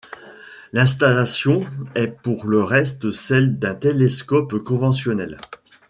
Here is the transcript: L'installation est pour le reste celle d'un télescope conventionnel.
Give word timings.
L'installation 0.73 1.67
est 1.93 2.07
pour 2.23 2.47
le 2.47 2.63
reste 2.63 3.11
celle 3.11 3.59
d'un 3.59 3.75
télescope 3.75 4.57
conventionnel. 4.63 5.37